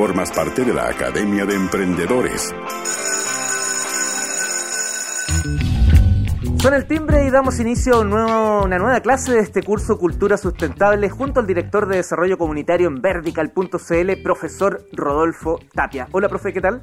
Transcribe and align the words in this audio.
formas 0.00 0.32
parte 0.32 0.64
de 0.64 0.72
la 0.72 0.88
Academia 0.88 1.44
de 1.44 1.54
Emprendedores. 1.54 2.54
Son 6.56 6.72
el 6.72 6.86
timbre 6.86 7.26
y 7.26 7.30
damos 7.30 7.60
inicio 7.60 7.96
a 7.96 8.00
una 8.00 8.78
nueva 8.78 9.00
clase 9.00 9.32
de 9.32 9.40
este 9.40 9.62
curso 9.62 9.98
Cultura 9.98 10.38
Sustentable 10.38 11.10
junto 11.10 11.40
al 11.40 11.46
director 11.46 11.86
de 11.86 11.96
Desarrollo 11.96 12.38
Comunitario 12.38 12.88
en 12.88 13.02
vertical.cl, 13.02 14.22
profesor 14.22 14.86
Rodolfo 14.92 15.60
Tapia. 15.74 16.08
Hola, 16.12 16.30
profe, 16.30 16.54
¿qué 16.54 16.62
tal? 16.62 16.82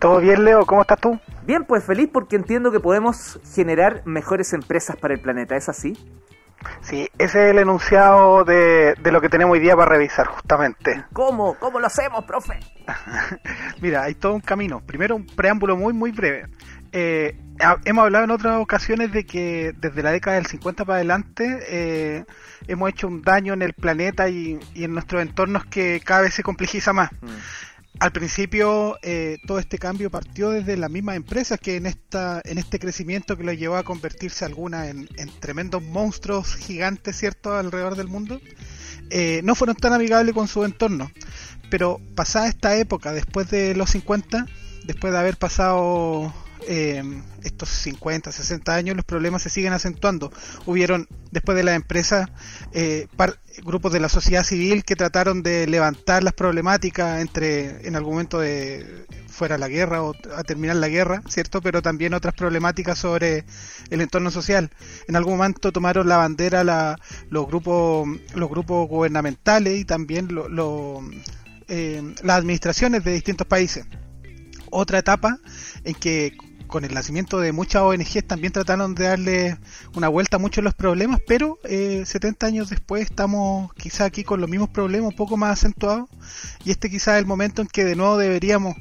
¿Todo 0.00 0.18
bien, 0.18 0.44
Leo? 0.44 0.66
¿Cómo 0.66 0.80
estás 0.80 0.98
tú? 1.00 1.20
Bien, 1.46 1.64
pues 1.64 1.84
feliz 1.84 2.10
porque 2.12 2.34
entiendo 2.34 2.72
que 2.72 2.80
podemos 2.80 3.38
generar 3.54 4.02
mejores 4.06 4.52
empresas 4.54 4.96
para 4.96 5.14
el 5.14 5.20
planeta, 5.20 5.54
¿es 5.54 5.68
así? 5.68 5.96
Sí, 6.80 7.08
ese 7.18 7.44
es 7.44 7.50
el 7.50 7.58
enunciado 7.58 8.44
de, 8.44 8.94
lo 9.04 9.20
que 9.20 9.28
tenemos 9.28 9.54
hoy 9.54 9.60
día 9.60 9.76
para 9.76 9.90
revisar, 9.90 10.26
justamente. 10.26 11.04
¿Cómo? 11.12 11.54
¿Cómo 11.58 11.78
lo 11.78 11.86
hacemos, 11.86 12.24
profe? 12.24 12.58
Mira, 13.80 14.02
hay 14.02 14.14
todo 14.14 14.34
un 14.34 14.40
camino. 14.40 14.80
Primero, 14.80 15.16
un 15.16 15.26
preámbulo 15.26 15.76
muy, 15.76 15.92
muy 15.92 16.12
breve. 16.12 16.46
Eh, 16.92 17.38
hemos 17.84 18.04
hablado 18.04 18.24
en 18.24 18.30
otras 18.30 18.60
ocasiones 18.60 19.12
de 19.12 19.24
que 19.24 19.72
desde 19.78 20.02
la 20.02 20.12
década 20.12 20.36
del 20.36 20.46
50 20.46 20.84
para 20.84 20.96
adelante 20.96 21.60
eh, 21.68 22.24
hemos 22.66 22.90
hecho 22.90 23.08
un 23.08 23.22
daño 23.22 23.54
en 23.54 23.62
el 23.62 23.72
planeta 23.72 24.28
y, 24.28 24.58
en 24.74 24.92
nuestros 24.92 25.22
entornos 25.22 25.64
que 25.64 26.00
cada 26.04 26.22
vez 26.22 26.34
se 26.34 26.42
complejiza 26.42 26.92
más. 26.92 27.10
Mm. 27.22 27.28
Al 28.02 28.10
principio 28.10 28.98
eh, 29.02 29.38
todo 29.46 29.60
este 29.60 29.78
cambio 29.78 30.10
partió 30.10 30.50
desde 30.50 30.76
las 30.76 30.90
mismas 30.90 31.14
empresas 31.14 31.60
que 31.60 31.76
en 31.76 31.86
esta 31.86 32.42
en 32.44 32.58
este 32.58 32.80
crecimiento 32.80 33.36
que 33.36 33.44
lo 33.44 33.52
llevó 33.52 33.76
a 33.76 33.84
convertirse 33.84 34.44
algunas 34.44 34.88
en, 34.88 35.06
tremendos 35.38 35.84
monstruos 35.84 36.56
gigantes, 36.56 37.16
¿cierto?, 37.16 37.54
alrededor 37.56 37.94
del 37.94 38.08
mundo. 38.08 38.40
no 39.44 39.54
fueron 39.54 39.76
tan 39.76 39.92
amigables 39.92 40.34
con 40.34 40.48
su 40.48 40.64
entorno. 40.64 41.12
Pero 41.70 42.00
pasada 42.16 42.48
esta 42.48 42.76
época, 42.76 43.12
después 43.12 43.48
de 43.50 43.76
los 43.76 43.90
50, 43.90 44.46
después 44.84 45.12
de 45.12 45.18
haber 45.20 45.36
pasado 45.36 46.34
eh, 46.68 47.02
estos 47.42 47.68
50, 47.68 48.32
60 48.32 48.74
años 48.74 48.96
los 48.96 49.04
problemas 49.04 49.42
se 49.42 49.50
siguen 49.50 49.72
acentuando. 49.72 50.32
Hubieron, 50.66 51.08
después 51.30 51.56
de 51.56 51.64
la 51.64 51.74
empresa, 51.74 52.30
eh, 52.72 53.06
grupos 53.64 53.92
de 53.92 54.00
la 54.00 54.08
sociedad 54.08 54.44
civil 54.44 54.84
que 54.84 54.96
trataron 54.96 55.42
de 55.42 55.66
levantar 55.66 56.22
las 56.22 56.34
problemáticas 56.34 57.20
entre, 57.20 57.86
en 57.86 57.96
algún 57.96 58.14
momento 58.14 58.38
de 58.40 59.06
fuera 59.32 59.58
la 59.58 59.68
guerra 59.68 60.02
o 60.02 60.14
a 60.36 60.44
terminar 60.44 60.76
la 60.76 60.88
guerra, 60.88 61.22
¿cierto? 61.28 61.60
Pero 61.62 61.82
también 61.82 62.14
otras 62.14 62.34
problemáticas 62.34 62.98
sobre 62.98 63.44
el 63.90 64.00
entorno 64.00 64.30
social. 64.30 64.70
En 65.08 65.16
algún 65.16 65.38
momento 65.38 65.72
tomaron 65.72 66.08
la 66.08 66.18
bandera 66.18 66.62
los 67.30 67.46
grupos 67.46 68.08
los 68.34 68.50
grupos 68.50 68.88
gubernamentales 68.88 69.80
y 69.80 69.84
también 69.84 70.28
eh, 71.68 72.14
las 72.22 72.36
administraciones 72.36 73.02
de 73.04 73.12
distintos 73.12 73.46
países. 73.46 73.86
Otra 74.70 74.98
etapa 74.98 75.38
en 75.84 75.94
que 75.94 76.36
con 76.72 76.86
el 76.86 76.94
nacimiento 76.94 77.38
de 77.38 77.52
muchas 77.52 77.82
ONGs 77.82 78.26
también 78.26 78.50
trataron 78.50 78.94
de 78.94 79.04
darle 79.04 79.58
una 79.94 80.08
vuelta 80.08 80.36
a 80.36 80.40
muchos 80.40 80.64
los 80.64 80.72
problemas, 80.72 81.20
pero 81.26 81.58
70 81.64 82.46
eh, 82.46 82.48
años 82.48 82.70
después 82.70 83.02
estamos 83.02 83.70
quizá 83.74 84.06
aquí 84.06 84.24
con 84.24 84.40
los 84.40 84.48
mismos 84.48 84.70
problemas, 84.70 85.10
un 85.10 85.16
poco 85.16 85.36
más 85.36 85.52
acentuados, 85.52 86.08
y 86.64 86.70
este 86.70 86.88
quizá 86.88 87.16
es 87.16 87.20
el 87.20 87.26
momento 87.26 87.60
en 87.60 87.68
que 87.68 87.84
de 87.84 87.94
nuevo 87.94 88.16
deberíamos, 88.16 88.74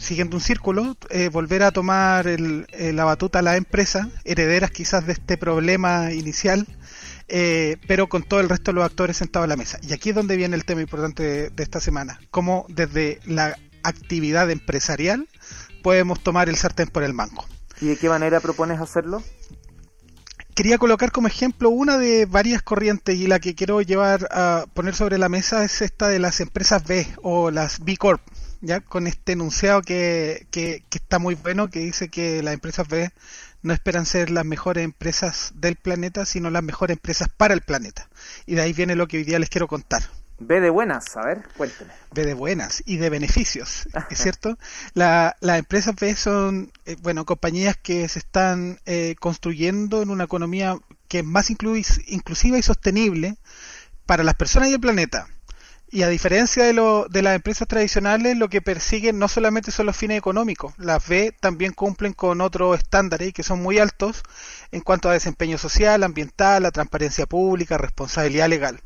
siguiendo 0.00 0.38
un 0.38 0.40
círculo, 0.40 0.96
eh, 1.10 1.28
volver 1.28 1.64
a 1.64 1.70
tomar 1.70 2.28
el, 2.28 2.66
eh, 2.72 2.94
la 2.94 3.04
batuta 3.04 3.40
a 3.40 3.42
la 3.42 3.56
empresa, 3.56 4.08
herederas 4.24 4.70
quizás 4.70 5.06
de 5.06 5.12
este 5.12 5.36
problema 5.36 6.14
inicial, 6.14 6.66
pero 7.86 8.08
con 8.08 8.22
todo 8.22 8.40
el 8.40 8.48
resto 8.48 8.70
de 8.70 8.76
los 8.76 8.84
actores 8.84 9.18
sentados 9.18 9.44
a 9.44 9.48
la 9.48 9.56
mesa. 9.56 9.78
Y 9.86 9.92
aquí 9.92 10.10
es 10.10 10.14
donde 10.14 10.36
viene 10.38 10.56
el 10.56 10.64
tema 10.64 10.80
importante 10.80 11.22
de, 11.22 11.50
de 11.50 11.62
esta 11.62 11.78
semana, 11.78 12.18
cómo 12.30 12.64
desde 12.70 13.20
la 13.26 13.54
actividad 13.82 14.50
empresarial 14.50 15.28
podemos 15.86 16.20
tomar 16.20 16.48
el 16.48 16.56
sartén 16.56 16.88
por 16.88 17.04
el 17.04 17.14
mango. 17.14 17.44
¿Y 17.80 17.86
de 17.86 17.96
qué 17.96 18.08
manera 18.08 18.40
propones 18.40 18.80
hacerlo? 18.80 19.22
Quería 20.52 20.78
colocar 20.78 21.12
como 21.12 21.28
ejemplo 21.28 21.70
una 21.70 21.96
de 21.96 22.26
varias 22.26 22.60
corrientes 22.60 23.14
y 23.14 23.28
la 23.28 23.38
que 23.38 23.54
quiero 23.54 23.80
llevar 23.82 24.26
a 24.32 24.64
poner 24.74 24.96
sobre 24.96 25.16
la 25.16 25.28
mesa 25.28 25.64
es 25.64 25.82
esta 25.82 26.08
de 26.08 26.18
las 26.18 26.40
empresas 26.40 26.82
B 26.82 27.06
o 27.22 27.52
las 27.52 27.84
B 27.84 27.96
Corp, 27.98 28.20
ya 28.62 28.80
con 28.80 29.06
este 29.06 29.34
enunciado 29.34 29.80
que, 29.80 30.48
que, 30.50 30.82
que 30.90 30.98
está 30.98 31.20
muy 31.20 31.36
bueno 31.36 31.68
que 31.68 31.78
dice 31.78 32.08
que 32.08 32.42
las 32.42 32.54
empresas 32.54 32.88
B 32.88 33.12
no 33.62 33.72
esperan 33.72 34.06
ser 34.06 34.30
las 34.30 34.44
mejores 34.44 34.84
empresas 34.84 35.52
del 35.54 35.76
planeta, 35.76 36.26
sino 36.26 36.50
las 36.50 36.64
mejores 36.64 36.96
empresas 36.96 37.28
para 37.36 37.54
el 37.54 37.60
planeta. 37.60 38.08
Y 38.44 38.56
de 38.56 38.62
ahí 38.62 38.72
viene 38.72 38.96
lo 38.96 39.06
que 39.06 39.18
hoy 39.18 39.22
día 39.22 39.38
les 39.38 39.50
quiero 39.50 39.68
contar. 39.68 40.02
B 40.38 40.60
de 40.60 40.70
buenas, 40.70 41.16
a 41.16 41.24
ver, 41.24 41.42
cuénteme. 41.56 41.92
B 42.12 42.26
de 42.26 42.34
buenas 42.34 42.82
y 42.84 42.98
de 42.98 43.08
beneficios, 43.08 43.88
¿es 44.10 44.18
cierto? 44.18 44.58
las 44.94 45.34
empresas 45.42 45.94
B 45.94 46.14
son, 46.14 46.72
eh, 46.84 46.96
bueno, 47.00 47.24
compañías 47.24 47.76
que 47.76 48.06
se 48.08 48.18
están 48.18 48.78
eh, 48.84 49.16
construyendo 49.18 50.02
en 50.02 50.10
una 50.10 50.24
economía 50.24 50.76
que 51.08 51.20
es 51.20 51.24
más 51.24 51.50
inclusiva 51.50 52.58
y 52.58 52.62
sostenible 52.62 53.36
para 54.04 54.24
las 54.24 54.34
personas 54.34 54.68
y 54.70 54.74
el 54.74 54.80
planeta. 54.80 55.26
Y 55.88 56.02
a 56.02 56.08
diferencia 56.08 56.64
de, 56.64 56.72
lo, 56.72 57.06
de 57.08 57.22
las 57.22 57.36
empresas 57.36 57.68
tradicionales, 57.68 58.36
lo 58.36 58.48
que 58.48 58.60
persiguen 58.60 59.20
no 59.20 59.28
solamente 59.28 59.70
son 59.70 59.86
los 59.86 59.96
fines 59.96 60.18
económicos, 60.18 60.74
las 60.78 61.06
B 61.06 61.32
también 61.40 61.72
cumplen 61.72 62.12
con 62.12 62.40
otros 62.40 62.76
estándares 62.76 63.32
que 63.32 63.44
son 63.44 63.62
muy 63.62 63.78
altos 63.78 64.22
en 64.72 64.80
cuanto 64.80 65.08
a 65.08 65.12
desempeño 65.12 65.58
social, 65.58 66.02
ambiental, 66.02 66.64
la 66.64 66.72
transparencia 66.72 67.26
pública, 67.26 67.78
responsabilidad 67.78 68.48
legal 68.48 68.82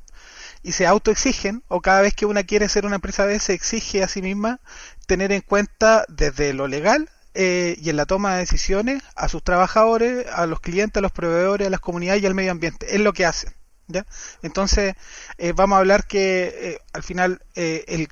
y 0.62 0.72
se 0.72 0.86
autoexigen, 0.86 1.62
o 1.68 1.80
cada 1.80 2.02
vez 2.02 2.14
que 2.14 2.26
una 2.26 2.44
quiere 2.44 2.68
ser 2.68 2.86
una 2.86 2.96
empresa 2.96 3.24
B, 3.24 3.38
se 3.40 3.54
exige 3.54 4.02
a 4.02 4.08
sí 4.08 4.22
misma 4.22 4.60
tener 5.06 5.32
en 5.32 5.40
cuenta 5.40 6.04
desde 6.08 6.52
lo 6.52 6.68
legal 6.68 7.08
eh, 7.34 7.76
y 7.80 7.90
en 7.90 7.96
la 7.96 8.06
toma 8.06 8.34
de 8.34 8.40
decisiones 8.40 9.02
a 9.16 9.28
sus 9.28 9.42
trabajadores, 9.42 10.26
a 10.32 10.46
los 10.46 10.60
clientes, 10.60 10.98
a 10.98 11.02
los 11.02 11.12
proveedores, 11.12 11.66
a 11.66 11.70
las 11.70 11.80
comunidades 11.80 12.22
y 12.22 12.26
al 12.26 12.34
medio 12.34 12.50
ambiente. 12.50 12.94
Es 12.94 13.00
lo 13.00 13.12
que 13.12 13.24
hacen. 13.24 13.54
¿ya? 13.88 14.04
Entonces, 14.42 14.94
eh, 15.38 15.52
vamos 15.52 15.76
a 15.76 15.80
hablar 15.80 16.06
que 16.06 16.54
eh, 16.54 16.78
al 16.92 17.02
final 17.02 17.42
el, 17.54 18.08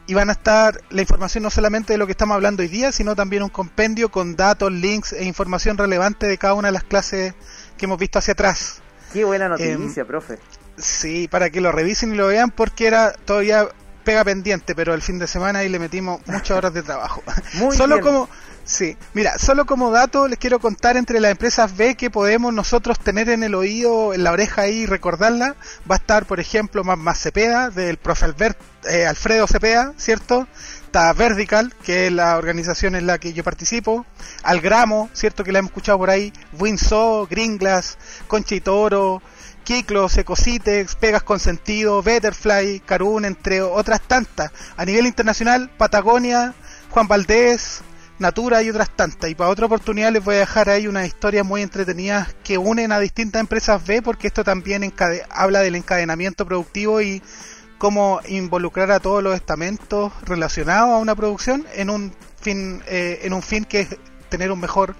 y 0.07 0.13
van 0.13 0.29
a 0.29 0.33
estar 0.33 0.79
la 0.89 1.01
información 1.01 1.43
no 1.43 1.49
solamente 1.49 1.93
de 1.93 1.97
lo 1.97 2.05
que 2.05 2.11
estamos 2.11 2.35
hablando 2.35 2.61
hoy 2.61 2.69
día, 2.69 2.91
sino 2.91 3.15
también 3.15 3.43
un 3.43 3.49
compendio 3.49 4.09
con 4.09 4.35
datos, 4.35 4.71
links 4.71 5.13
e 5.13 5.23
información 5.23 5.77
relevante 5.77 6.27
de 6.27 6.37
cada 6.37 6.53
una 6.53 6.67
de 6.67 6.73
las 6.73 6.83
clases 6.83 7.33
que 7.77 7.85
hemos 7.85 7.97
visto 7.97 8.19
hacia 8.19 8.33
atrás. 8.33 8.81
Qué 9.11 9.23
buena 9.23 9.47
noticia, 9.49 10.01
em, 10.01 10.07
profe. 10.07 10.39
Sí, 10.77 11.27
para 11.29 11.49
que 11.49 11.61
lo 11.61 11.71
revisen 11.71 12.13
y 12.13 12.17
lo 12.17 12.27
vean 12.27 12.51
porque 12.51 12.87
era 12.87 13.13
todavía 13.13 13.67
pega 14.03 14.23
pendiente, 14.23 14.75
pero 14.75 14.93
el 14.93 15.01
fin 15.01 15.19
de 15.19 15.27
semana 15.27 15.59
ahí 15.59 15.69
le 15.69 15.79
metimos 15.79 16.21
muchas 16.27 16.51
horas 16.51 16.73
de 16.73 16.83
trabajo. 16.83 17.23
Muy 17.53 17.75
Solo 17.77 17.95
bien. 17.95 18.05
como 18.05 18.29
Sí, 18.65 18.97
mira, 19.13 19.37
solo 19.37 19.67
como 19.67 19.91
dato 19.91 20.27
les 20.27 20.39
quiero 20.39 20.59
contar 20.59 20.97
entre 20.97 21.19
las 21.19 21.29
empresas 21.29 21.77
B 21.77 21.93
que 21.93 22.09
podemos 22.09 22.51
nosotros 22.51 22.97
tener 22.97 23.29
en 23.29 23.43
el 23.43 23.53
oído, 23.53 24.11
en 24.11 24.23
la 24.23 24.31
oreja 24.31 24.63
ahí 24.63 24.79
y 24.79 24.85
recordarla. 24.87 25.55
Va 25.89 25.95
a 25.95 25.99
estar, 25.99 26.25
por 26.25 26.39
ejemplo, 26.39 26.83
más, 26.83 26.97
más 26.97 27.19
Cepeda, 27.19 27.69
del 27.69 27.97
profe 27.97 28.25
Albert, 28.25 28.57
eh, 28.89 29.05
Alfredo 29.05 29.45
Cepeda, 29.45 29.93
¿cierto? 29.97 30.47
Está 30.83 31.13
Vertical, 31.13 31.75
que 31.83 32.07
es 32.07 32.11
la 32.11 32.37
organización 32.37 32.95
en 32.95 33.05
la 33.05 33.19
que 33.19 33.33
yo 33.33 33.43
participo. 33.43 34.03
Algramo, 34.41 35.11
¿cierto? 35.13 35.43
Que 35.43 35.51
la 35.51 35.59
hemos 35.59 35.69
escuchado 35.69 35.99
por 35.99 36.09
ahí. 36.09 36.33
Winso, 36.57 37.27
Gringlas, 37.29 37.99
Concha 38.27 38.55
y 38.55 38.61
Toro, 38.61 39.21
Kiklos, 39.63 40.17
Ecositex, 40.17 40.95
Pegas 40.95 41.21
con 41.21 41.39
Sentido, 41.39 42.01
Betterfly, 42.01 42.79
Carun, 42.79 43.25
entre 43.25 43.61
otras 43.61 44.01
tantas. 44.01 44.51
A 44.75 44.85
nivel 44.85 45.05
internacional, 45.05 45.69
Patagonia, 45.77 46.55
Juan 46.89 47.07
Valdés, 47.07 47.83
Natura 48.17 48.63
y 48.63 48.69
otras 48.69 48.89
tantas. 48.89 49.29
Y 49.29 49.35
para 49.35 49.49
otra 49.49 49.65
oportunidad 49.65 50.11
les 50.11 50.23
voy 50.23 50.35
a 50.35 50.39
dejar 50.39 50.69
ahí 50.69 50.87
unas 50.87 51.05
historias 51.05 51.45
muy 51.45 51.61
entretenidas 51.61 52.33
que 52.43 52.57
unen 52.57 52.91
a 52.91 52.99
distintas 52.99 53.41
empresas 53.41 53.85
B, 53.85 54.01
porque 54.01 54.27
esto 54.27 54.43
también 54.43 54.93
habla 55.29 55.59
del 55.59 55.75
encadenamiento 55.75 56.45
productivo 56.45 57.01
y 57.01 57.21
cómo 57.77 58.21
involucrar 58.27 58.91
a 58.91 58.99
todos 58.99 59.21
los 59.21 59.35
estamentos 59.35 60.13
relacionados 60.25 60.91
a 60.91 60.97
una 60.97 61.15
producción 61.15 61.65
en 61.73 61.89
un 61.89 62.13
fin, 62.39 62.81
eh, 62.87 63.19
en 63.23 63.33
un 63.33 63.41
fin 63.41 63.65
que 63.65 63.81
es 63.81 63.97
tener 64.29 64.51
un 64.51 64.59
mejor 64.59 64.95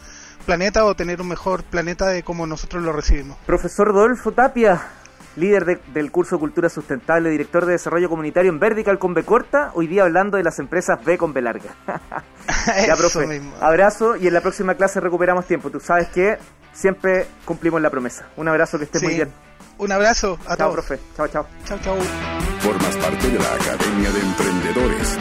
planeta 0.46 0.86
o 0.86 0.96
tener 0.96 1.22
un 1.22 1.28
mejor 1.28 1.64
planeta 1.64 2.08
de 2.08 2.24
como 2.24 2.46
nosotros 2.46 2.84
lo 2.84 2.92
recibimos. 2.92 3.38
Profesor 3.46 3.88
Rodolfo 3.88 4.34
Tapia, 4.34 4.82
líder 5.36 5.66
de- 5.66 5.80
del 5.94 6.12
curso 6.12 6.40
Cultura 6.40 6.70
Sustentable, 6.70 7.30
director 7.30 7.66
de 7.66 7.74
Desarrollo 7.74 8.10
Comunitario 8.10 8.52
en 8.52 8.60
Vertical 8.60 8.98
con 9.00 9.14
B 9.14 9.24
corta, 9.24 9.72
hoy 9.74 9.88
día 9.88 10.04
hablando 10.04 10.38
de 10.38 10.44
las 10.44 10.60
empresas 10.60 11.04
B 11.04 11.18
con 11.18 11.34
B 11.34 11.42
larga. 11.42 11.72
ya, 12.68 12.94
Eso 12.94 12.98
profe, 12.98 13.28
mismo. 13.28 13.54
abrazo 13.62 14.16
y 14.16 14.28
en 14.28 14.34
la 14.34 14.42
próxima 14.42 14.76
clase 14.76 15.00
recuperamos 15.00 15.46
tiempo. 15.46 15.70
Tú 15.70 15.80
sabes 15.80 16.08
que 16.10 16.38
siempre 16.74 17.28
cumplimos 17.46 17.82
la 17.82 17.90
promesa. 17.90 18.28
Un 18.38 18.48
abrazo, 18.48 18.78
que 18.78 18.86
esté 18.86 19.00
muy 19.02 19.16
bien. 19.16 19.32
Un 19.78 19.92
abrazo 19.92 20.38
a 20.46 20.56
Chao, 20.56 20.72
todos. 20.72 20.86
profe. 20.86 21.00
Chao, 21.18 21.28
chao. 21.28 21.46
Chao, 21.66 21.78
chao. 21.84 21.96
Formas 22.60 22.96
parte 22.98 23.28
de 23.30 23.38
la 23.40 23.54
Academia 23.56 24.10
de 24.12 24.20
Emprendedores 24.22 25.18